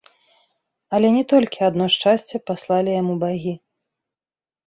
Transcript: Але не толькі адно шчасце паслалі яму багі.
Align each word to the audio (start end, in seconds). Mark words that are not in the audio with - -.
Але 0.97 1.07
не 1.17 1.21
толькі 1.33 1.59
адно 1.67 1.85
шчасце 1.95 2.35
паслалі 2.49 2.91
яму 3.01 3.13
багі. 3.25 3.53